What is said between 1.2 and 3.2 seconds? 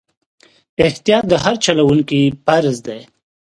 د هر چلوونکي فرض دی.